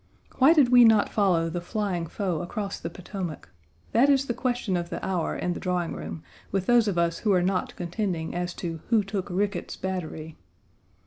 [0.39, 3.49] Why did we not follow the flying foe across the Potomac?
[3.91, 7.19] That is the question of the hour in the drawing room with those of us
[7.19, 10.37] who are not contending as to "who took Rickett's Battery?"